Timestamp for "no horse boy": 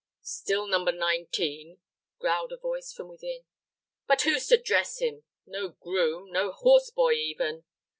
6.31-7.11